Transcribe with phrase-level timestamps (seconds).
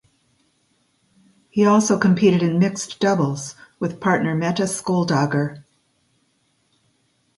[1.51, 5.63] He also competed in mixed doubles with partner Mette Schjoldager.